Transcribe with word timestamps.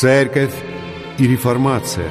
Церковь 0.00 0.54
и 1.18 1.26
реформация. 1.26 2.10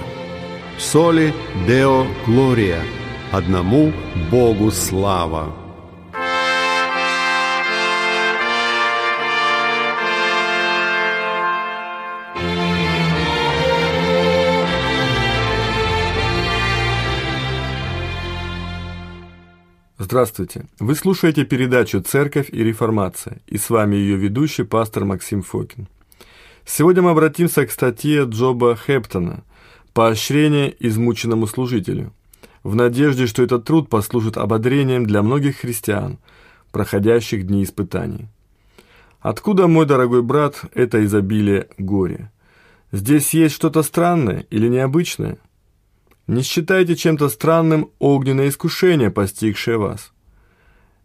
Соли 0.78 1.34
Део 1.68 2.06
Глория. 2.28 2.84
Одному 3.32 3.92
Богу 4.30 4.70
слава. 4.70 5.56
Здравствуйте! 19.98 20.68
Вы 20.80 20.94
слушаете 20.94 21.44
передачу 21.44 22.02
«Церковь 22.02 22.50
и 22.52 22.64
реформация» 22.64 23.40
и 23.48 23.58
с 23.58 23.72
вами 23.72 23.96
ее 23.96 24.16
ведущий 24.16 24.64
пастор 24.64 25.06
Максим 25.06 25.42
Фокин. 25.42 25.88
Сегодня 26.72 27.02
мы 27.02 27.10
обратимся 27.10 27.66
к 27.66 27.72
статье 27.72 28.26
Джоба 28.26 28.76
Хептона 28.76 29.44
«Поощрение 29.92 30.76
измученному 30.80 31.48
служителю» 31.48 32.14
в 32.62 32.76
надежде, 32.76 33.26
что 33.26 33.42
этот 33.42 33.66
труд 33.66 33.90
послужит 33.90 34.38
ободрением 34.38 35.04
для 35.08 35.24
многих 35.24 35.58
христиан, 35.58 36.20
проходящих 36.72 37.48
дни 37.48 37.64
испытаний. 37.64 38.28
Откуда, 39.20 39.66
мой 39.66 39.88
дорогой 39.88 40.22
брат, 40.22 40.62
это 40.76 41.04
изобилие 41.04 41.70
горя? 41.80 42.32
Здесь 42.92 43.34
есть 43.34 43.56
что-то 43.56 43.82
странное 43.82 44.46
или 44.52 44.68
необычное– 44.68 45.40
не 46.28 46.44
считайте 46.44 46.96
чем-то 46.96 47.30
странным 47.30 47.90
огненное 47.98 48.50
искушение, 48.50 49.10
постигшее 49.10 49.80
вас. 49.80 50.14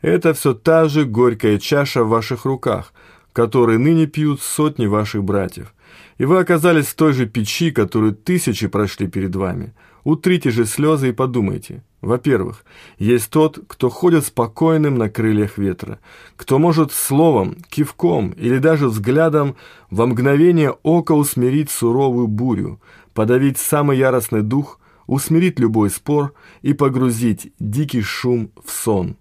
Это 0.03 0.35
все 0.35 0.53
та 0.53 0.87
же 0.87 1.07
горькая 1.07 1.59
чаша 1.59 2.05
в 2.05 2.11
ваших 2.11 2.45
руках, 2.45 2.93
которую 3.35 3.81
ныне 3.81 4.07
пьют 4.07 4.41
сотни 4.41 4.87
ваших 4.87 5.23
братьев. 5.23 5.75
И 6.17 6.25
вы 6.25 6.39
оказались 6.39 6.87
в 6.87 6.95
той 6.95 7.13
же 7.13 7.27
печи, 7.27 7.71
которую 7.71 8.15
тысячи 8.15 8.67
прошли 8.67 9.09
перед 9.09 9.37
вами. 9.37 9.75
Утрите 10.05 10.51
же 10.51 10.65
слезы 10.65 11.11
и 11.11 11.13
подумайте. 11.13 11.83
Во-первых, 12.01 12.65
есть 12.99 13.29
тот, 13.31 13.59
кто 13.67 13.91
ходит 13.91 14.25
спокойным 14.25 14.97
на 14.97 15.11
крыльях 15.11 15.59
ветра, 15.59 15.99
кто 16.37 16.59
может 16.59 16.93
словом, 16.93 17.57
кивком 17.69 18.31
или 18.31 18.59
даже 18.59 18.89
взглядом 18.89 19.57
во 19.91 20.07
мгновение 20.07 20.71
ока 20.83 21.13
усмирить 21.15 21.71
суровую 21.71 22.29
бурю, 22.29 22.81
подавить 23.13 23.59
самый 23.59 23.99
яростный 23.99 24.43
дух– 24.43 24.81
усмирить 25.07 25.59
любой 25.59 25.91
спор 25.91 26.33
и 26.63 26.73
погрузить 26.73 27.53
дикий 27.59 28.03
шум 28.03 28.51
в 28.65 28.71
сон. 28.71 29.17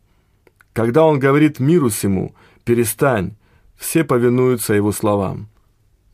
Когда 0.71 1.03
он 1.03 1.19
говорит 1.19 1.59
миру 1.59 1.89
сему 1.89 2.35
«перестань», 2.63 3.35
все 3.83 4.05
повинуются 4.05 4.73
его 4.73 4.93
словам. 4.93 5.49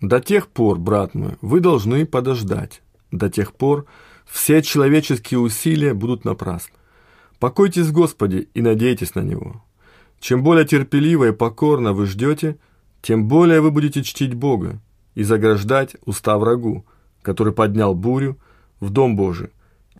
До 0.02 0.20
тех 0.20 0.48
пор, 0.48 0.80
брат 0.80 1.14
мой, 1.14 1.38
вы 1.42 1.60
должны 1.60 2.04
подождать. 2.08 2.82
До 3.12 3.30
тех 3.30 3.54
пор 3.54 3.86
все 4.26 4.64
человеческие 4.64 5.40
усилия 5.40 5.94
будут 5.94 6.26
напрасны. 6.26 6.74
Покойтесь 7.38 7.86
в 7.86 7.92
Господе 7.92 8.48
и 8.56 8.62
надейтесь 8.64 9.14
на 9.14 9.20
Него. 9.20 9.64
Чем 10.20 10.44
более 10.44 10.66
терпеливо 10.66 11.26
и 11.26 11.32
покорно 11.32 11.94
вы 11.94 12.08
ждете, 12.08 12.58
тем 13.04 13.28
более 13.28 13.62
вы 13.62 13.70
будете 13.70 14.02
чтить 14.02 14.34
Бога 14.34 14.82
и 15.14 15.22
заграждать 15.22 15.96
уста 16.06 16.40
врагу, 16.40 16.86
который 17.22 17.54
поднял 17.54 17.94
бурю 17.94 18.40
в 18.80 18.90
Дом 18.90 19.16
Божий 19.16 19.52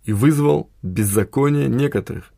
и 0.04 0.12
вызвал 0.12 0.70
беззаконие 0.82 1.68
некоторых, 1.68 2.32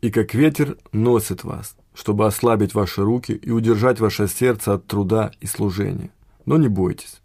и 0.00 0.12
как 0.12 0.32
ветер 0.32 0.78
носит 0.92 1.42
вас, 1.42 1.76
чтобы 1.96 2.26
ослабить 2.26 2.74
ваши 2.74 3.02
руки 3.02 3.32
и 3.32 3.50
удержать 3.50 4.00
ваше 4.00 4.28
сердце 4.28 4.74
от 4.74 4.86
труда 4.86 5.30
и 5.40 5.46
служения. 5.46 6.10
Но 6.44 6.58
не 6.58 6.68
бойтесь. 6.68 7.22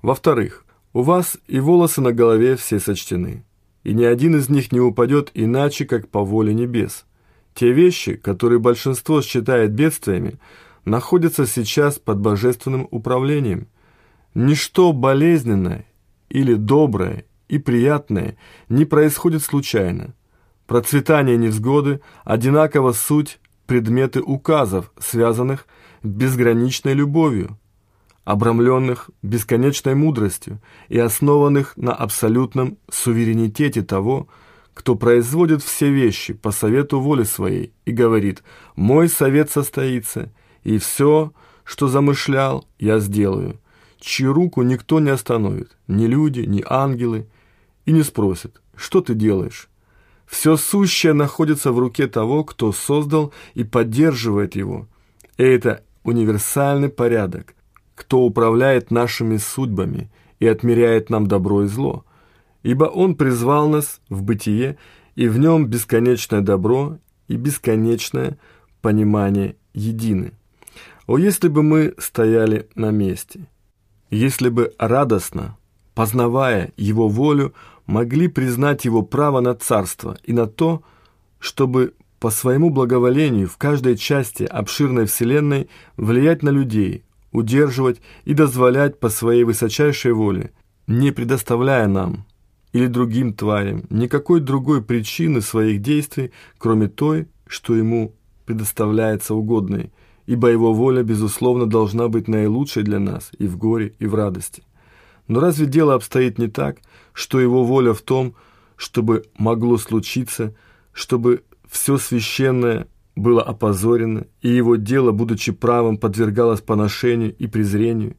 Во-вторых, 0.00 0.64
у 0.94 1.02
вас 1.02 1.36
и 1.46 1.60
волосы 1.60 2.00
на 2.00 2.12
голове 2.12 2.56
все 2.56 2.80
сочтены, 2.80 3.44
и 3.84 3.92
ни 3.92 4.04
один 4.04 4.34
из 4.36 4.48
них 4.48 4.72
не 4.72 4.80
упадет 4.80 5.30
иначе, 5.34 5.84
как 5.84 6.08
по 6.08 6.24
воле 6.24 6.54
небес. 6.54 7.04
Те 7.54 7.72
вещи, 7.72 8.14
которые 8.14 8.58
большинство 8.58 9.20
считает 9.20 9.72
бедствиями, 9.72 10.38
находятся 10.86 11.46
сейчас 11.46 11.98
под 11.98 12.18
божественным 12.18 12.88
управлением. 12.90 13.68
Ничто 14.34 14.94
болезненное 14.94 15.86
или 16.30 16.54
доброе 16.54 17.26
и 17.48 17.58
приятное 17.58 18.38
не 18.70 18.86
происходит 18.86 19.42
случайно. 19.42 20.14
Процветание 20.66 21.36
невзгоды– 21.36 22.00
одинаково 22.24 22.92
суть 22.92 23.38
предметы 23.66 24.20
указов, 24.20 24.92
связанных 24.98 25.66
безграничной 26.02 26.94
любовью, 26.94 27.58
обрамленных 28.24 29.10
бесконечной 29.22 29.94
мудростью 29.94 30.60
и 30.88 30.98
основанных 30.98 31.76
на 31.76 31.92
абсолютном 31.92 32.78
суверенитете 32.90 33.82
того, 33.82 34.28
кто 34.74 34.94
производит 34.94 35.62
все 35.62 35.90
вещи 35.90 36.34
по 36.34 36.50
совету 36.50 37.00
воли 37.00 37.22
своей 37.24 37.72
и 37.84 37.92
говорит 37.92 38.42
«Мой 38.74 39.08
совет 39.08 39.50
состоится, 39.50 40.32
и 40.64 40.78
все, 40.78 41.32
что 41.64 41.88
замышлял, 41.88 42.66
я 42.78 42.98
сделаю», 42.98 43.60
чью 44.00 44.32
руку 44.32 44.62
никто 44.62 45.00
не 45.00 45.10
остановит, 45.10 45.76
ни 45.88 46.06
люди, 46.06 46.40
ни 46.40 46.62
ангелы, 46.66 47.28
и 47.86 47.92
не 47.92 48.02
спросит, 48.02 48.60
что 48.74 49.00
ты 49.00 49.14
делаешь. 49.14 49.68
Все 50.26 50.56
сущее 50.56 51.12
находится 51.12 51.72
в 51.72 51.78
руке 51.78 52.08
того, 52.08 52.44
кто 52.44 52.72
создал 52.72 53.32
и 53.54 53.64
поддерживает 53.64 54.56
его. 54.56 54.86
И 55.36 55.44
это 55.44 55.82
универсальный 56.02 56.88
порядок, 56.88 57.54
кто 57.94 58.22
управляет 58.22 58.90
нашими 58.90 59.36
судьбами 59.36 60.10
и 60.38 60.46
отмеряет 60.46 61.10
нам 61.10 61.26
добро 61.26 61.64
и 61.64 61.66
зло. 61.66 62.04
Ибо 62.62 62.84
Он 62.84 63.14
призвал 63.14 63.68
нас 63.68 64.00
в 64.08 64.22
бытие, 64.22 64.76
и 65.14 65.28
в 65.28 65.38
нем 65.38 65.66
бесконечное 65.66 66.42
добро 66.42 66.98
и 67.28 67.36
бесконечное 67.36 68.38
понимание 68.82 69.56
едины. 69.72 70.32
О, 71.06 71.18
если 71.18 71.48
бы 71.48 71.62
мы 71.62 71.94
стояли 71.98 72.68
на 72.74 72.90
месте, 72.90 73.46
если 74.10 74.48
бы 74.48 74.74
радостно, 74.78 75.56
познавая 75.94 76.72
Его 76.76 77.08
волю, 77.08 77.54
могли 77.86 78.28
признать 78.28 78.84
его 78.84 79.02
право 79.02 79.40
на 79.40 79.54
царство 79.54 80.18
и 80.24 80.32
на 80.32 80.46
то, 80.46 80.82
чтобы 81.38 81.94
по 82.18 82.30
своему 82.30 82.70
благоволению 82.70 83.48
в 83.48 83.56
каждой 83.56 83.96
части 83.96 84.42
обширной 84.42 85.06
Вселенной 85.06 85.68
влиять 85.96 86.42
на 86.42 86.50
людей, 86.50 87.04
удерживать 87.32 88.00
и 88.24 88.34
дозволять 88.34 88.98
по 88.98 89.08
своей 89.08 89.44
высочайшей 89.44 90.12
воле, 90.12 90.52
не 90.86 91.10
предоставляя 91.10 91.86
нам 91.86 92.24
или 92.72 92.86
другим 92.86 93.32
тварям 93.32 93.84
никакой 93.90 94.40
другой 94.40 94.82
причины 94.82 95.40
своих 95.40 95.82
действий, 95.82 96.32
кроме 96.58 96.88
той, 96.88 97.26
что 97.46 97.74
ему 97.74 98.14
предоставляется 98.44 99.34
угодной, 99.34 99.92
ибо 100.26 100.48
его 100.48 100.72
воля, 100.72 101.02
безусловно, 101.02 101.66
должна 101.66 102.08
быть 102.08 102.28
наилучшей 102.28 102.82
для 102.82 102.98
нас 102.98 103.30
и 103.38 103.46
в 103.46 103.56
горе, 103.56 103.94
и 103.98 104.06
в 104.06 104.14
радости. 104.14 104.62
Но 105.28 105.40
разве 105.40 105.66
дело 105.66 105.94
обстоит 105.94 106.38
не 106.38 106.48
так, 106.48 106.78
что 107.12 107.40
его 107.40 107.64
воля 107.64 107.92
в 107.92 108.02
том, 108.02 108.34
чтобы 108.76 109.24
могло 109.36 109.78
случиться, 109.78 110.54
чтобы 110.92 111.42
все 111.68 111.98
священное 111.98 112.88
было 113.16 113.42
опозорено, 113.42 114.26
и 114.42 114.48
его 114.48 114.76
дело, 114.76 115.12
будучи 115.12 115.52
правым, 115.52 115.96
подвергалось 115.96 116.60
поношению 116.60 117.34
и 117.36 117.46
презрению? 117.46 118.16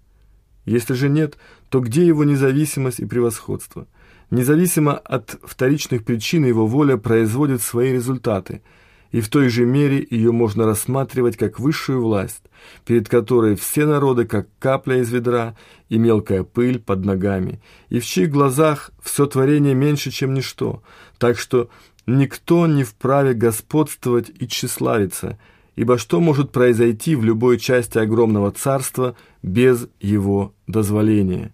Если 0.65 0.95
же 0.95 1.07
нет, 1.07 1.37
то 1.69 1.79
где 1.79 2.05
его 2.05 2.23
независимость 2.23 2.99
и 2.99 3.05
превосходство? 3.05 3.87
Независимо 4.31 4.97
от 4.97 5.39
вторичных 5.43 6.03
причин 6.03 6.45
его 6.45 6.67
воля 6.67 6.97
производит 6.97 7.61
свои 7.61 7.93
результаты– 7.93 8.61
и 9.11 9.21
в 9.21 9.29
той 9.29 9.49
же 9.49 9.65
мере 9.65 10.05
ее 10.09 10.31
можно 10.31 10.65
рассматривать 10.65 11.37
как 11.37 11.59
высшую 11.59 12.01
власть, 12.01 12.43
перед 12.85 13.09
которой 13.09 13.55
все 13.55 13.85
народы 13.85 14.25
как 14.25 14.47
капля 14.59 15.01
из 15.01 15.11
ведра 15.11 15.55
и 15.89 15.97
мелкая 15.97 16.43
пыль 16.43 16.79
под 16.79 17.05
ногами, 17.05 17.59
и 17.89 17.99
в 17.99 18.05
чьих 18.05 18.29
глазах 18.29 18.91
все 19.01 19.25
творение 19.25 19.75
меньше, 19.75 20.11
чем 20.11 20.33
ничто, 20.33 20.81
так 21.17 21.37
что 21.37 21.69
никто 22.05 22.67
не 22.67 22.83
вправе 22.83 23.33
господствовать 23.33 24.31
и 24.39 24.47
тщеславиться, 24.47 25.37
ибо 25.75 25.97
что 25.97 26.19
может 26.19 26.51
произойти 26.51 27.15
в 27.15 27.23
любой 27.23 27.59
части 27.59 27.97
огромного 27.97 28.51
царства 28.51 29.15
без 29.43 29.87
его 29.99 30.53
дозволения? 30.65 31.53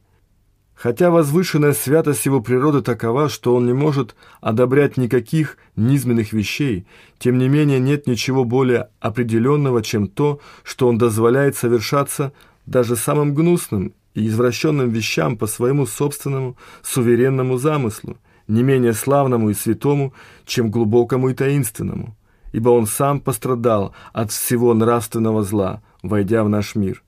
Хотя 0.76 1.12
возвышенная 1.12 1.74
святость 1.74 2.26
его 2.26 2.42
природы 2.42 2.82
такова, 2.82 3.30
что 3.30 3.56
он 3.56 3.66
не 3.66 3.74
может 3.74 4.16
одобрять 4.42 4.98
никаких 4.98 5.58
низменных 5.76 6.34
вещей, 6.34 6.86
тем 7.20 7.38
не 7.38 7.48
менее 7.48 7.80
нет 7.80 8.08
ничего 8.08 8.44
более 8.44 8.90
определенного, 9.00 9.84
чем 9.84 10.08
то, 10.08 10.40
что 10.64 10.88
он 10.88 10.98
дозволяет 10.98 11.56
совершаться 11.56 12.34
даже 12.66 12.96
самым 12.96 13.34
гнусным 13.34 13.94
и 14.16 14.28
извращенным 14.28 14.90
вещам 14.90 15.38
по 15.38 15.48
своему 15.48 15.86
собственному 15.86 16.58
суверенному 16.82 17.58
замыслу, 17.58 18.18
не 18.48 18.64
менее 18.64 18.94
славному 18.94 19.50
и 19.50 19.54
святому, 19.54 20.14
чем 20.46 20.72
глубокому 20.72 21.30
и 21.30 21.34
таинственному, 21.34 22.16
ибо 22.52 22.70
он 22.70 22.88
сам 22.88 23.20
пострадал 23.22 23.94
от 24.12 24.32
всего 24.32 24.74
нравственного 24.74 25.44
зла, 25.44 25.82
войдя 26.02 26.44
в 26.44 26.50
наш 26.50 26.76
мир. 26.76 27.04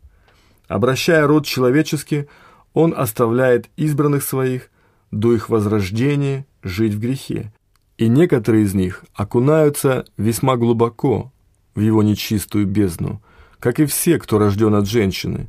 Обращая 0.67 1.27
род 1.27 1.45
человеческий, 1.45 2.27
Он 2.75 2.93
оставляет 2.95 3.69
избранных 3.77 4.21
своих 4.21 4.69
до 5.09 5.33
их 5.33 5.49
возрождения 5.49 6.45
жить 6.61 6.93
в 6.93 6.99
грехе, 6.99 7.53
и 7.97 8.09
некоторые 8.09 8.65
из 8.65 8.73
них 8.73 9.05
окунаются 9.13 10.05
весьма 10.17 10.57
глубоко 10.57 11.31
в 11.73 11.79
его 11.79 12.03
нечистую 12.03 12.67
бездну, 12.67 13.21
как 13.59 13.79
и 13.79 13.85
все, 13.85 14.19
кто 14.19 14.39
рожден 14.39 14.75
от 14.75 14.89
женщины, 14.89 15.47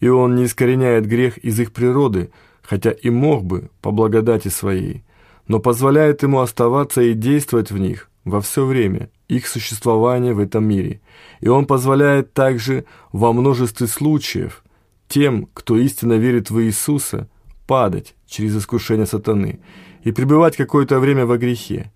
и 0.00 0.08
он 0.08 0.34
не 0.34 0.46
искореняет 0.46 1.06
грех 1.06 1.36
из 1.38 1.60
их 1.60 1.72
природы, 1.72 2.30
хотя 2.62 2.90
и 2.90 3.10
мог 3.10 3.44
бы 3.44 3.68
по 3.82 3.90
благодати 3.90 4.48
своей, 4.48 5.04
но 5.46 5.60
позволяет 5.60 6.22
ему 6.22 6.40
оставаться 6.40 7.02
и 7.02 7.12
действовать 7.12 7.70
в 7.70 7.76
них 7.76 8.08
во 8.24 8.40
все 8.40 8.64
время 8.64 9.10
их 9.28 9.46
существования 9.46 10.32
в 10.32 10.40
этом 10.40 10.64
мире. 10.64 11.02
И 11.40 11.48
он 11.48 11.66
позволяет 11.66 12.32
также 12.32 12.86
во 13.12 13.34
множестве 13.34 13.86
случаев 13.86 14.64
тем, 15.08 15.48
кто 15.54 15.76
истинно 15.76 16.14
верит 16.14 16.50
в 16.50 16.60
Иисуса, 16.62 17.28
падать 17.66 18.14
через 18.26 18.56
искушение 18.56 19.06
сатаны 19.06 19.60
и 20.04 20.12
пребывать 20.12 20.56
какое-то 20.56 21.00
время 21.00 21.26
во 21.26 21.38
грехе, 21.38 21.92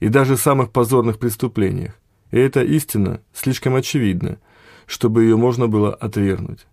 и 0.00 0.08
даже 0.08 0.36
самых 0.36 0.72
позорных 0.72 1.18
преступлениях. 1.18 1.98
И 2.30 2.38
эта 2.38 2.62
истина 2.62 3.20
слишком 3.32 3.76
очевидна, 3.76 4.38
чтобы 4.86 5.22
ее 5.22 5.36
можно 5.36 5.68
было 5.68 5.94
отвергнуть. 5.94 6.66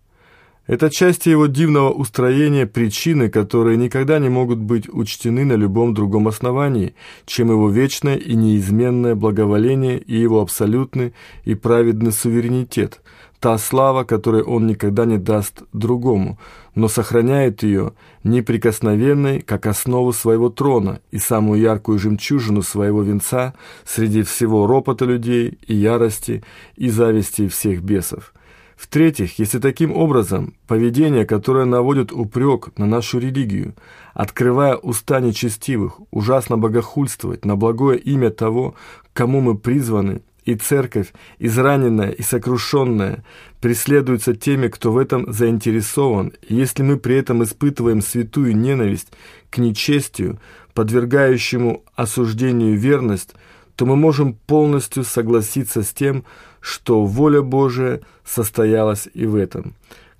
Это 0.66 0.88
части 0.88 1.28
его 1.28 1.46
дивного 1.46 1.90
устроения 1.90 2.66
причины, 2.66 3.28
которые 3.28 3.76
никогда 3.76 4.18
не 4.18 4.30
могут 4.30 4.58
быть 4.58 4.88
учтены 4.88 5.44
на 5.44 5.52
любом 5.54 5.92
другом 5.92 6.26
основании, 6.26 6.94
чем 7.26 7.50
его 7.50 7.68
вечное 7.68 8.16
и 8.16 8.34
неизменное 8.34 9.14
благоволение 9.14 9.98
и 9.98 10.16
его 10.16 10.40
абсолютный 10.40 11.12
и 11.44 11.54
праведный 11.54 12.12
суверенитет, 12.12 13.02
та 13.44 13.58
слава, 13.58 14.04
которую 14.04 14.46
он 14.46 14.66
никогда 14.66 15.04
не 15.04 15.18
даст 15.18 15.64
другому, 15.74 16.38
но 16.74 16.88
сохраняет 16.88 17.62
ее 17.62 17.92
неприкосновенной, 18.22 19.42
как 19.42 19.66
основу 19.66 20.14
своего 20.14 20.48
трона 20.48 21.00
и 21.10 21.18
самую 21.18 21.60
яркую 21.60 21.98
жемчужину 21.98 22.62
своего 22.62 23.02
венца 23.02 23.52
среди 23.84 24.22
всего 24.22 24.66
ропота 24.66 25.04
людей 25.04 25.58
и 25.66 25.74
ярости 25.74 26.42
и 26.76 26.88
зависти 26.88 27.46
всех 27.46 27.82
бесов. 27.82 28.32
В-третьих, 28.76 29.38
если 29.38 29.58
таким 29.58 29.92
образом 29.92 30.54
поведение, 30.66 31.26
которое 31.26 31.66
наводит 31.66 32.12
упрек 32.12 32.70
на 32.78 32.86
нашу 32.86 33.18
религию, 33.18 33.74
открывая 34.14 34.76
уста 34.76 35.20
нечестивых, 35.20 36.00
ужасно 36.10 36.56
богохульствовать 36.56 37.44
на 37.44 37.56
благое 37.56 37.98
имя 37.98 38.30
того, 38.30 38.74
кому 39.12 39.42
мы 39.42 39.54
призваны, 39.58 40.22
и 40.44 40.54
церковь, 40.54 41.12
израненная 41.38 42.10
и 42.10 42.22
сокрушенная, 42.22 43.24
преследуется 43.60 44.34
теми, 44.34 44.68
кто 44.68 44.92
в 44.92 44.98
этом 44.98 45.32
заинтересован, 45.32 46.32
если 46.48 46.82
мы 46.82 46.98
при 46.98 47.16
этом 47.16 47.42
испытываем 47.42 48.02
святую 48.02 48.56
ненависть 48.56 49.12
к 49.50 49.58
нечестию, 49.58 50.38
подвергающему 50.74 51.84
осуждению 51.94 52.78
верность, 52.78 53.34
то 53.76 53.86
мы 53.86 53.96
можем 53.96 54.34
полностью 54.34 55.04
согласиться 55.04 55.82
с 55.82 55.92
тем, 55.92 56.24
что 56.60 57.04
воля 57.04 57.42
Божия 57.42 58.00
состоялась 58.24 59.08
и 59.14 59.26
в 59.26 59.34
этом. 59.34 59.74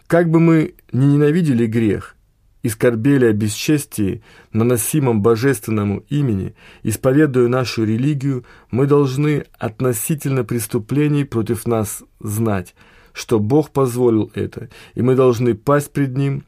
Как 0.06 0.30
бы 0.30 0.40
мы 0.40 0.74
ни 0.92 1.06
ненавидели 1.06 1.66
грех 1.66 2.16
и 2.64 2.70
скорбели 2.70 3.26
о 3.26 3.32
бесчестии, 3.34 4.22
наносимом 4.54 5.20
божественному 5.20 6.02
имени, 6.08 6.54
исповедуя 6.82 7.46
нашу 7.46 7.84
религию, 7.84 8.44
мы 8.70 8.86
должны 8.86 9.44
относительно 9.58 10.44
преступлений 10.44 11.24
против 11.24 11.66
нас 11.66 12.02
знать, 12.20 12.74
что 13.12 13.38
Бог 13.38 13.70
позволил 13.70 14.32
это, 14.34 14.70
и 14.94 15.02
мы 15.02 15.14
должны 15.14 15.54
пасть 15.54 15.92
пред 15.92 16.16
Ним 16.16 16.44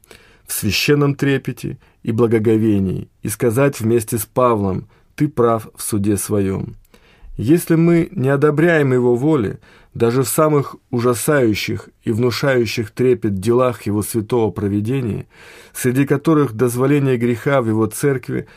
в 0.47 0.53
священном 0.53 1.13
трепете 1.13 1.77
и 2.01 2.11
благоговении 2.11 3.09
и 3.21 3.29
сказать 3.29 3.79
вместе 3.79 4.17
с 4.17 4.25
Павлом 4.25 4.87
«Ты 5.15 5.27
прав 5.27 5.69
в 5.75 5.83
суде 5.83 6.17
своем». 6.17 6.77
Если 7.37 7.75
мы 7.75 8.09
не 8.11 8.29
одобряем 8.29 8.93
Его 8.93 9.15
воли, 9.15 9.59
даже 9.93 10.23
в 10.23 10.27
самых 10.27 10.75
ужасающих 10.89 11.89
и 12.03 12.11
внушающих 12.11 12.89
трепет 12.91 13.39
делах 13.39 13.83
Его 13.83 14.01
святого 14.01 14.49
проведения, 14.51 15.27
среди 15.71 16.07
которых 16.07 16.53
дозволение 16.53 17.17
греха 17.17 17.61
в 17.61 17.69
Его 17.69 17.85
церкви, 17.85 18.47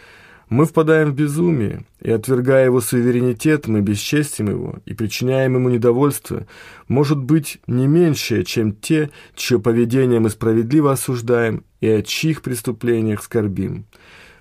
мы 0.49 0.65
впадаем 0.65 1.13
в 1.13 1.15
безумие, 1.15 1.85
и, 2.01 2.11
отвергая 2.11 2.65
Его 2.65 2.81
суверенитет, 2.81 3.69
мы 3.69 3.83
бесчестим 3.83 4.49
Его 4.49 4.79
и 4.87 4.95
причиняем 4.95 5.55
Ему 5.57 5.69
недовольство, 5.69 6.47
может 6.89 7.19
быть 7.19 7.61
не 7.67 7.87
меньшее, 7.87 8.45
чем 8.45 8.73
те, 8.73 9.11
чье 9.37 9.61
поведение 9.61 10.21
мы 10.21 10.31
справедливо 10.31 10.93
осуждаем 10.93 11.65
и 11.83 11.89
о 11.89 12.03
чьих 12.03 12.41
преступлениях 12.41 13.23
скорбим. 13.23 13.85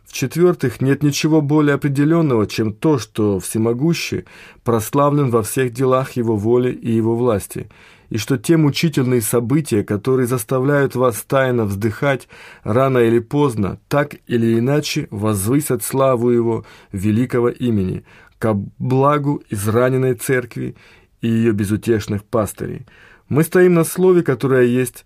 В-четвертых, 0.10 0.82
нет 0.82 1.04
ничего 1.04 1.40
более 1.40 1.76
определенного, 1.76 2.48
чем 2.48 2.74
то, 2.74 2.98
что 2.98 3.40
Всемогущий 3.40 4.26
прославлен 4.64 5.30
во 5.30 5.44
всех 5.44 5.72
делах 5.72 6.14
Его 6.14 6.36
воли 6.36 6.72
и 6.72 6.92
Его 6.92 7.16
власти, 7.16 7.70
и 8.10 8.18
что 8.18 8.40
те 8.40 8.58
мучительные 8.58 9.22
события, 9.22 9.84
которые 9.84 10.26
заставляют 10.26 10.96
вас 10.96 11.24
тайно 11.28 11.66
вздыхать, 11.66 12.28
рано 12.64 12.98
или 12.98 13.20
поздно, 13.20 13.80
так 13.88 14.16
или 14.26 14.58
иначе 14.58 15.08
возвысят 15.12 15.84
славу 15.84 16.32
Его 16.32 16.66
великого 16.92 17.50
имени, 17.50 18.04
ко 18.40 18.56
благу 18.80 19.44
израненной 19.52 20.16
церкви 20.16 20.76
и 21.22 21.28
ее 21.28 21.52
безутешных 21.52 22.24
пастырей. 22.24 22.88
Мы 23.28 23.44
стоим 23.44 23.76
на 23.76 23.84
слове, 23.84 24.24
которое 24.24 24.66
есть 24.66 25.06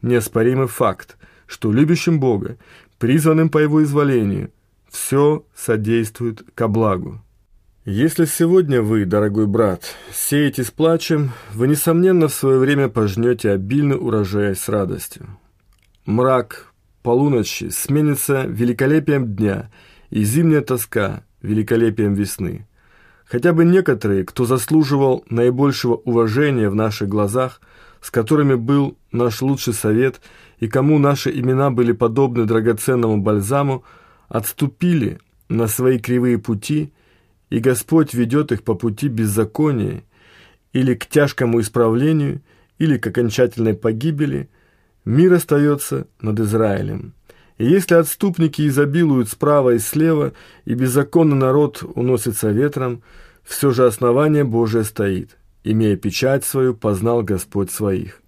неоспоримый 0.00 0.68
факт, 0.68 1.16
что 1.46 1.72
любящим 1.72 2.20
Бога 2.20 2.56
призванным 3.04 3.50
по 3.50 3.58
его 3.58 3.82
изволению, 3.82 4.50
все 4.88 5.44
содействует 5.54 6.42
ко 6.54 6.68
благу. 6.68 7.20
Если 7.84 8.24
сегодня 8.24 8.80
вы, 8.80 9.04
дорогой 9.04 9.46
брат, 9.46 9.94
сеете 10.10 10.64
с 10.64 10.70
плачем, 10.70 11.32
вы, 11.52 11.68
несомненно, 11.68 12.28
в 12.28 12.32
свое 12.32 12.58
время 12.58 12.88
пожнете 12.88 13.50
обильный 13.50 13.98
урожай 13.98 14.56
с 14.56 14.70
радостью. 14.70 15.26
Мрак 16.06 16.72
полуночи 17.02 17.68
сменится 17.68 18.44
великолепием 18.46 19.36
дня, 19.36 19.70
и 20.08 20.24
зимняя 20.24 20.62
тоска– 20.62 21.24
великолепием 21.42 22.14
весны. 22.14 22.66
Хотя 23.26 23.52
бы 23.52 23.66
некоторые, 23.66 24.24
кто 24.24 24.46
заслуживал 24.46 25.26
наибольшего 25.28 25.96
уважения 25.96 26.70
в 26.70 26.74
наших 26.74 27.10
глазах, 27.10 27.60
с 28.00 28.10
которыми 28.10 28.54
был 28.54 28.96
наш 29.12 29.42
лучший 29.42 29.74
совет– 29.74 30.22
и 30.58 30.68
кому 30.68 30.98
наши 30.98 31.30
имена 31.30 31.70
были 31.70 31.92
подобны 31.92 32.44
драгоценному 32.44 33.20
бальзаму, 33.20 33.84
отступили 34.28 35.18
на 35.48 35.66
свои 35.66 35.98
кривые 35.98 36.38
пути, 36.38 36.92
и 37.50 37.58
Господь 37.58 38.14
ведет 38.14 38.52
их 38.52 38.62
по 38.62 38.74
пути 38.74 39.08
беззакония 39.08 40.02
или 40.72 40.94
к 40.94 41.06
тяжкому 41.06 41.60
исправлению, 41.60 42.40
или 42.78 42.98
к 42.98 43.06
окончательной 43.06 43.74
погибели, 43.74 44.48
мир 45.04 45.32
остается 45.34 46.08
над 46.20 46.40
Израилем. 46.40 47.14
И 47.58 47.66
если 47.66 47.94
отступники 47.94 48.66
изобилуют 48.66 49.28
справа 49.28 49.74
и 49.74 49.78
слева, 49.78 50.32
и 50.64 50.74
беззаконный 50.74 51.36
народ 51.36 51.84
уносится 51.94 52.50
ветром, 52.50 53.02
все 53.44 53.70
же 53.70 53.86
основание 53.86 54.42
Божие 54.42 54.82
стоит. 54.82 55.36
Имея 55.62 55.96
печать 55.96 56.44
свою, 56.44 56.74
познал 56.74 57.22
Господь 57.22 57.70
своих. 57.70 58.23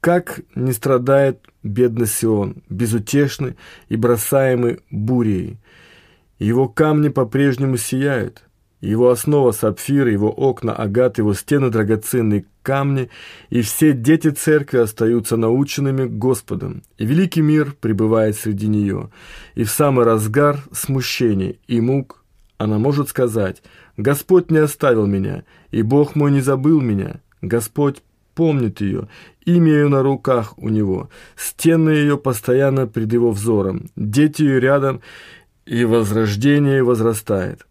Как 0.00 0.40
не 0.54 0.72
страдает 0.72 1.46
бедный 1.62 2.06
Сион, 2.06 2.62
безутешный 2.70 3.56
и 3.88 3.96
бросаемый 3.96 4.80
бурей. 4.90 5.58
Его 6.38 6.68
камни 6.68 7.08
по-прежнему 7.10 7.76
сияют. 7.76 8.44
Его 8.80 9.10
основа 9.10 9.52
сапфир, 9.52 10.06
его 10.06 10.30
окна 10.30 10.72
агат, 10.72 11.18
его 11.18 11.34
стены 11.34 11.68
драгоценные 11.68 12.46
камни, 12.62 13.10
и 13.50 13.60
все 13.60 13.92
дети 13.92 14.30
церкви 14.30 14.78
остаются 14.78 15.36
наученными 15.36 16.06
Господом, 16.06 16.82
и 16.96 17.04
великий 17.04 17.42
мир 17.42 17.76
пребывает 17.78 18.36
среди 18.36 18.68
нее. 18.68 19.10
И 19.54 19.64
в 19.64 19.70
самый 19.70 20.06
разгар 20.06 20.60
смущения 20.72 21.56
и 21.66 21.78
мук 21.82 22.24
она 22.56 22.78
может 22.78 23.10
сказать, 23.10 23.62
«Господь 23.98 24.50
не 24.50 24.58
оставил 24.58 25.06
меня, 25.06 25.44
и 25.70 25.82
Бог 25.82 26.14
мой 26.14 26.30
не 26.30 26.40
забыл 26.40 26.80
меня, 26.80 27.20
Господь 27.42 28.02
помнит 28.34 28.80
ее, 28.80 29.08
имя 29.44 29.72
ее 29.72 29.88
на 29.88 30.02
руках 30.02 30.58
у 30.58 30.68
него, 30.68 31.10
стены 31.36 31.90
ее 31.90 32.16
постоянно 32.16 32.86
пред 32.86 33.12
его 33.12 33.30
взором, 33.30 33.90
дети 33.96 34.42
ее 34.42 34.60
рядом, 34.60 35.00
и 35.66 35.84
возрождение 35.84 36.82
возрастает. 36.82 37.66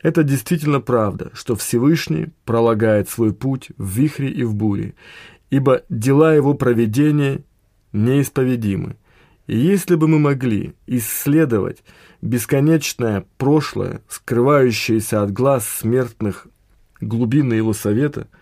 Это 0.00 0.22
действительно 0.22 0.80
правда, 0.80 1.30
что 1.32 1.56
Всевышний 1.56 2.28
пролагает 2.44 3.08
свой 3.08 3.32
путь 3.32 3.70
в 3.76 3.88
вихре 3.88 4.28
и 4.28 4.44
в 4.44 4.54
буре, 4.54 4.94
ибо 5.50 5.82
дела 5.88 6.34
его 6.34 6.54
проведения 6.54 7.42
неисповедимы. 7.92 8.96
И 9.46 9.56
если 9.56 9.94
бы 9.94 10.08
мы 10.08 10.18
могли 10.18 10.74
исследовать 10.86 11.82
бесконечное 12.20 13.24
прошлое, 13.38 14.02
скрывающееся 14.08 15.22
от 15.22 15.32
глаз 15.32 15.66
смертных 15.68 16.48
глубины 17.00 17.54
его 17.54 17.72
совета– 17.72 18.28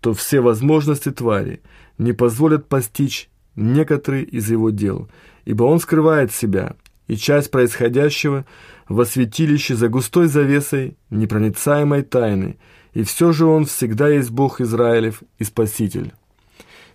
то 0.00 0.14
все 0.14 0.40
возможности 0.40 1.10
твари 1.10 1.60
не 1.98 2.12
позволят 2.12 2.68
постичь 2.68 3.28
некоторые 3.56 4.24
из 4.24 4.50
его 4.50 4.70
дел, 4.70 5.08
ибо 5.44 5.64
он 5.64 5.80
скрывает 5.80 6.32
себя, 6.32 6.74
и 7.06 7.16
часть 7.16 7.50
происходящего 7.50 8.46
во 8.88 9.04
святилище 9.04 9.74
за 9.74 9.88
густой 9.88 10.26
завесой 10.26 10.96
непроницаемой 11.10 12.02
тайны, 12.02 12.56
и 12.94 13.02
все 13.02 13.32
же 13.32 13.46
он 13.46 13.66
всегда 13.66 14.08
есть 14.08 14.30
Бог 14.30 14.60
Израилев 14.60 15.22
и 15.38 15.44
Спаситель. 15.44 16.12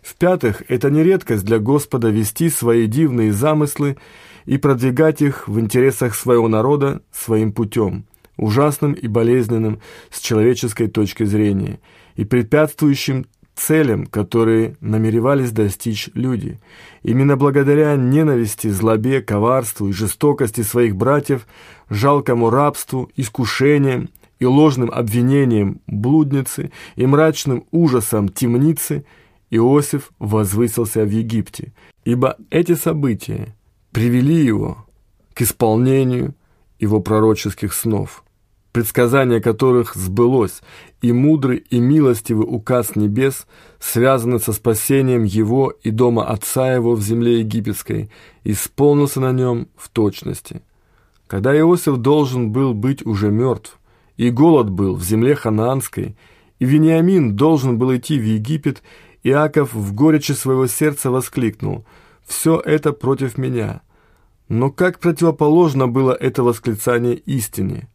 В-пятых, 0.01 0.63
это 0.67 0.89
не 0.91 1.03
редкость 1.03 1.43
для 1.45 1.59
Господа 1.59 2.09
вести 2.09 2.49
свои 2.49 2.85
дивные 2.85 3.33
замыслы 3.33 3.97
и 4.45 4.57
продвигать 4.57 5.21
их 5.21 5.47
в 5.47 5.59
интересах 5.59 6.15
своего 6.15 6.47
народа 6.47 7.01
своим 7.11 7.51
путем, 7.51 8.05
ужасным 8.37 8.93
и 8.93 9.07
болезненным 9.07 9.81
с 10.11 10.19
человеческой 10.19 10.87
точки 10.87 11.23
зрения, 11.23 11.79
и 12.15 12.25
препятствующим 12.25 13.25
целям, 13.55 14.05
которые 14.05 14.75
намеревались 14.81 15.51
достичь 15.51 16.09
люди. 16.13 16.59
Именно 17.03 17.37
благодаря 17.37 17.95
ненависти, 17.95 18.67
злобе, 18.67 19.21
коварству 19.21 19.87
и 19.87 19.93
жестокости 19.93 20.61
своих 20.61 20.95
братьев, 20.95 21.47
жалкому 21.89 22.49
рабству, 22.49 23.09
искушениям 23.15 24.09
и 24.39 24.45
ложным 24.45 24.91
обвинениям 24.91 25.79
блудницы 25.87 26.71
и 26.95 27.05
мрачным 27.05 27.65
ужасам 27.71 28.29
темницы– 28.29 29.05
Иосиф 29.55 30.11
возвысился 30.19 31.03
в 31.03 31.09
Египте, 31.09 31.73
ибо 32.03 32.37
эти 32.49 32.75
события 32.75 33.55
привели 33.91 34.43
его 34.43 34.85
к 35.33 35.41
исполнению 35.41 36.35
его 36.79 36.99
пророческих 36.99 37.73
снов, 37.73 38.23
предсказание 38.75 39.39
которых 39.39 39.95
сбылось, 39.95 40.61
и 41.01 41.13
мудрый 41.13 41.59
и 41.69 41.79
милостивый 41.79 42.45
указ 42.45 42.97
небес 42.97 43.47
связанный 43.79 44.41
со 44.41 44.51
спасением 44.51 45.23
его 45.23 45.73
и 45.81 45.91
дома 45.91 46.25
отца 46.25 46.73
его 46.73 46.93
в 46.93 47.01
земле 47.01 47.39
египетской, 47.39 48.09
исполнился 48.43 49.21
на 49.21 49.31
нем 49.31 49.69
в 49.77 49.87
точности. 49.87 50.61
Когда 51.27 51.57
Иосиф 51.57 51.95
должен 51.95 52.51
был 52.51 52.73
быть 52.73 53.05
уже 53.05 53.31
мертв, 53.31 53.79
и 54.17 54.29
голод 54.29 54.69
был 54.69 54.95
в 54.95 55.03
земле 55.05 55.35
ханаанской, 55.35 56.17
и 56.59 56.65
Вениамин 56.65 57.37
должен 57.37 57.77
был 57.77 57.95
идти 57.95 58.19
в 58.19 58.25
Египет, 58.25 58.83
Иаков 59.23 59.73
в 59.73 59.93
горечи 59.93 60.33
своего 60.33 60.67
сердца 60.67 61.11
воскликнул 61.11 61.85
«Все 62.25 62.59
это 62.59 62.91
против 62.91 63.37
меня». 63.37 63.83
Но 64.49 64.69
как 64.69 64.99
противоположно 64.99 65.87
было 65.87 66.11
это 66.11 66.43
восклицание 66.43 67.15
истине? 67.15 67.87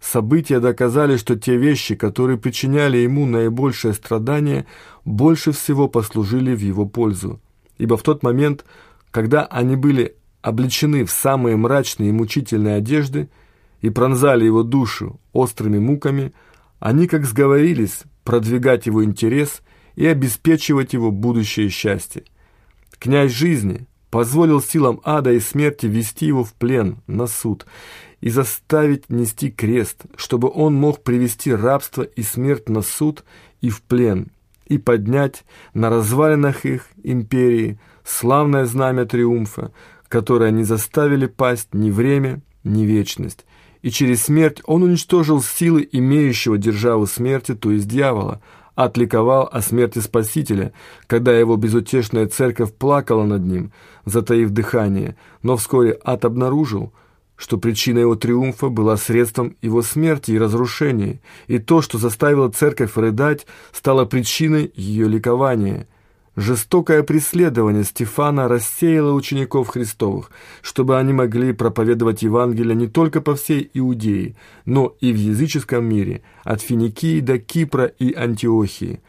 События 0.00 0.60
доказали, 0.60 1.16
что 1.16 1.36
те 1.36 1.56
вещи, 1.56 1.94
которые 1.94 2.38
причиняли 2.38 2.98
ему 2.98 3.26
наибольшее 3.26 3.94
страдание, 3.94 4.66
больше 5.04 5.52
всего 5.52 5.88
послужили 5.88 6.54
в 6.54 6.60
его 6.60 6.86
пользу. 6.86 7.40
Ибо 7.78 7.96
в 7.96 8.02
тот 8.02 8.22
момент, 8.22 8.64
когда 9.10 9.44
они 9.44 9.76
были 9.76 10.16
облечены 10.40 11.04
в 11.04 11.10
самые 11.10 11.56
мрачные 11.56 12.10
и 12.10 12.12
мучительные 12.12 12.76
одежды 12.76 13.28
и 13.80 13.90
пронзали 13.90 14.44
его 14.44 14.62
душу 14.62 15.20
острыми 15.32 15.78
муками, 15.78 16.32
они 16.78 17.08
как 17.08 17.24
сговорились 17.24 18.02
продвигать 18.24 18.86
его 18.86 19.04
интерес 19.04 19.62
и 19.96 20.06
обеспечивать 20.06 20.92
его 20.92 21.10
будущее 21.10 21.70
счастье. 21.70 22.24
Князь 22.98 23.32
жизни 23.32 23.86
позволил 24.10 24.62
силам 24.62 25.00
ада 25.04 25.32
и 25.32 25.40
смерти 25.40 25.86
вести 25.86 26.26
его 26.26 26.44
в 26.44 26.54
плен, 26.54 26.98
на 27.06 27.26
суд, 27.26 27.66
и 28.20 28.30
заставить 28.30 29.10
нести 29.10 29.50
крест, 29.50 30.02
чтобы 30.16 30.50
он 30.52 30.74
мог 30.74 31.02
привести 31.02 31.54
рабство 31.54 32.02
и 32.02 32.22
смерть 32.22 32.68
на 32.68 32.82
суд 32.82 33.24
и 33.60 33.70
в 33.70 33.82
плен, 33.82 34.28
и 34.66 34.78
поднять 34.78 35.44
на 35.74 35.90
развалинах 35.90 36.64
их 36.64 36.86
империи 37.02 37.78
славное 38.04 38.64
знамя 38.64 39.04
триумфа, 39.04 39.72
которое 40.08 40.50
не 40.50 40.64
заставили 40.64 41.26
пасть 41.26 41.74
ни 41.74 41.90
время, 41.90 42.40
ни 42.64 42.84
вечность. 42.84 43.44
И 43.82 43.90
через 43.90 44.24
смерть 44.24 44.60
он 44.66 44.82
уничтожил 44.82 45.42
силы 45.42 45.88
имеющего 45.90 46.58
державу 46.58 47.06
смерти, 47.06 47.54
то 47.54 47.70
есть 47.70 47.86
дьявола, 47.86 48.40
отликовал 48.74 49.48
о 49.50 49.60
смерти 49.60 49.98
Спасителя, 49.98 50.72
когда 51.06 51.36
его 51.36 51.56
безутешная 51.56 52.26
церковь 52.26 52.72
плакала 52.74 53.24
над 53.24 53.44
ним, 53.44 53.72
затаив 54.04 54.50
дыхание, 54.50 55.16
но 55.42 55.56
вскоре 55.56 55.98
ад 56.04 56.24
обнаружил, 56.24 56.92
что 57.38 57.56
причина 57.56 58.00
его 58.00 58.16
триумфа 58.16 58.68
была 58.68 58.98
средством 58.98 59.56
его 59.62 59.80
смерти 59.80 60.32
и 60.32 60.38
разрушения, 60.38 61.20
и 61.46 61.58
то, 61.58 61.80
что 61.80 61.96
заставило 61.96 62.50
церковь 62.50 62.96
рыдать, 62.96 63.46
стало 63.72 64.04
причиной 64.04 64.70
ее 64.74 65.08
ликования– 65.08 65.88
Жестокое 66.38 67.02
преследование 67.02 67.82
Стефана 67.82 68.46
рассеяло 68.46 69.12
учеников 69.12 69.66
Христовых, 69.66 70.30
чтобы 70.62 70.96
они 70.96 71.12
могли 71.12 71.52
проповедовать 71.52 72.22
Евангелие 72.22 72.76
не 72.76 72.86
только 72.86 73.20
по 73.20 73.34
всей 73.34 73.68
Иудее, 73.74 74.36
но 74.64 74.94
и 75.00 75.12
в 75.12 75.16
языческом 75.16 75.84
мире, 75.86 76.22
от 76.44 76.62
Финикии 76.62 77.18
до 77.18 77.40
Кипра 77.40 77.86
и 77.86 78.14
Антиохии. 78.14 79.00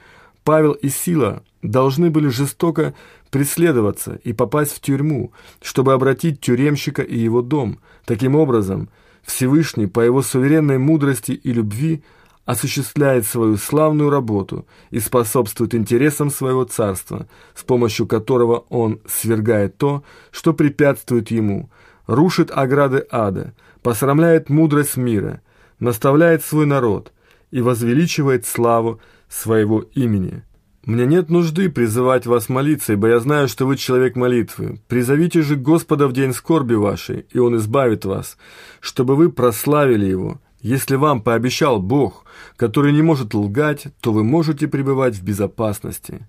Павел 0.49 0.71
и 0.71 0.89
Сила 0.89 1.43
должны 1.61 2.09
были 2.09 2.27
жестоко 2.27 2.95
преследоваться 3.29 4.19
и 4.23 4.33
попасть 4.33 4.75
в 4.75 4.81
тюрьму, 4.81 5.31
чтобы 5.61 5.93
обратить 5.93 6.41
тюремщика 6.41 7.03
и 7.03 7.15
его 7.19 7.43
дом. 7.43 7.77
Таким 8.03 8.35
образом, 8.35 8.89
Всевышний 9.21 9.85
по 9.85 9.99
его 9.99 10.23
суверенной 10.23 10.79
мудрости 10.79 11.33
и 11.33 11.53
любви– 11.53 12.03
осуществляет 12.45 13.27
свою 13.27 13.57
славную 13.57 14.09
работу 14.09 14.65
и 14.89 14.99
способствует 14.99 15.75
интересам 15.75 16.31
своего 16.31 16.63
царства, 16.63 17.27
с 17.53 17.63
помощью 17.63 18.07
которого 18.07 18.65
он 18.69 19.01
свергает 19.07 19.77
то, 19.77 20.03
что 20.31 20.55
препятствует 20.55 21.29
ему, 21.29 21.69
рушит 22.07 22.49
ограды 22.49 23.05
ада, 23.11 23.53
посрамляет 23.83 24.49
мудрость 24.49 24.97
мира, 24.97 25.41
наставляет 25.79 26.43
свой 26.43 26.65
народ 26.65 27.13
и 27.51 27.61
возвеличивает 27.61 28.45
славу 28.45 28.99
своего 29.27 29.81
имени. 29.93 30.43
Мне 30.85 31.05
нет 31.05 31.29
нужды 31.29 31.69
призывать 31.69 32.25
вас 32.25 32.49
молиться, 32.49 32.93
ибо 32.93 33.09
я 33.09 33.19
знаю, 33.19 33.47
что 33.47 33.67
вы 33.67 33.77
человек 33.77 34.15
молитвы. 34.15 34.79
Призовите 34.87 35.41
же 35.41 35.55
Господа 35.55 36.07
в 36.07 36.13
день 36.13 36.33
скорби 36.33 36.73
вашей, 36.73 37.27
и 37.31 37.37
Он 37.37 37.57
избавит 37.57 38.05
вас, 38.05 38.37
чтобы 38.79 39.15
вы 39.15 39.31
прославили 39.31 40.05
Его, 40.05 40.39
если 40.61 40.95
вам 40.95 41.21
пообещал 41.21 41.81
Бог, 41.81 42.25
который 42.57 42.91
не 42.91 43.01
может 43.01 43.33
лгать, 43.33 43.87
то 44.01 44.11
вы 44.11 44.23
можете 44.23 44.67
пребывать 44.67 45.15
в 45.15 45.23
безопасности. 45.23 46.27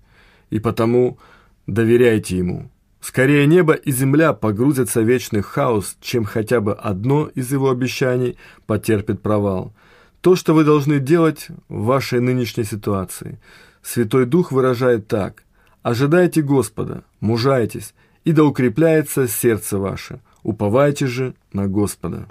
И 0.49 0.59
потому 0.59 1.17
доверяйте 1.67 2.37
Ему. 2.37 2.71
Скорее 3.01 3.45
небо 3.47 3.73
и 3.73 3.91
земля 3.91 4.33
погрузятся 4.33 5.01
в 5.01 5.05
вечный 5.05 5.41
хаос, 5.41 5.97
чем 6.01 6.23
хотя 6.23 6.61
бы 6.61 6.73
одно 6.73 7.27
из 7.33 7.51
его 7.51 7.71
обещаний 7.71 8.37
потерпит 8.67 9.21
провал. 9.21 9.73
То, 10.21 10.35
что 10.35 10.53
вы 10.53 10.63
должны 10.63 10.99
делать 10.99 11.47
в 11.67 11.85
вашей 11.85 12.19
нынешней 12.19 12.63
ситуации. 12.63 13.39
Святой 13.81 14.25
Дух 14.25 14.51
выражает 14.51 15.07
так. 15.07 15.43
«Ожидайте 15.81 16.43
Господа, 16.43 17.03
мужайтесь, 17.21 17.95
и 18.23 18.31
да 18.31 18.43
укрепляется 18.43 19.27
сердце 19.27 19.79
ваше. 19.79 20.19
Уповайте 20.43 21.07
же 21.07 21.33
на 21.53 21.67
Господа». 21.67 22.27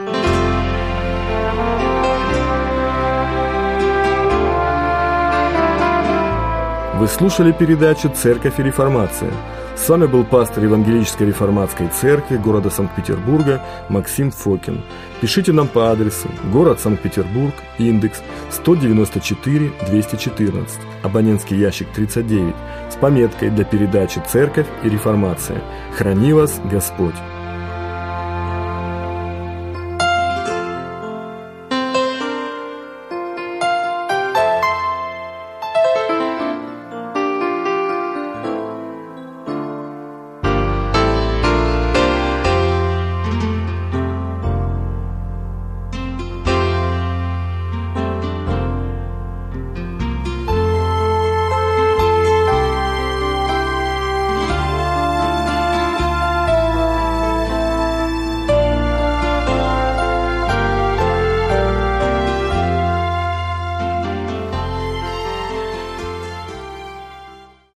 Вы 6.94 7.08
слушали 7.08 7.50
передачу 7.50 8.12
«Церковь 8.14 8.60
и 8.60 8.62
реформация». 8.62 9.32
С 9.80 9.88
вами 9.88 10.04
был 10.04 10.24
пастор 10.24 10.64
Евангелической 10.64 11.28
реформатской 11.28 11.88
церкви 11.88 12.36
города 12.36 12.68
Санкт-Петербурга 12.68 13.64
Максим 13.88 14.30
Фокин. 14.30 14.82
Пишите 15.22 15.52
нам 15.52 15.68
по 15.68 15.90
адресу 15.90 16.28
город 16.52 16.80
Санкт-Петербург, 16.80 17.54
индекс 17.78 18.22
194-214, 18.50 20.68
абонентский 21.02 21.56
ящик 21.56 21.88
39, 21.94 22.54
с 22.90 22.96
пометкой 22.96 23.48
для 23.48 23.64
передачи 23.64 24.20
«Церковь 24.28 24.66
и 24.84 24.90
реформация». 24.90 25.62
Храни 25.96 26.34
вас 26.34 26.60
Господь! 26.70 27.14